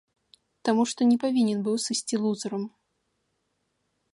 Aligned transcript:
Таму 0.69 0.85
што 0.91 1.07
не 1.11 1.17
павінен 1.23 1.59
быў 1.67 1.75
сысці 1.85 2.15
лузэрам. 2.25 2.65